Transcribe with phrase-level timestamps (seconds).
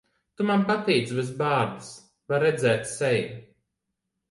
[0.37, 1.91] Tu man patīc bez bārdas.
[2.33, 3.39] Var redzēt seju.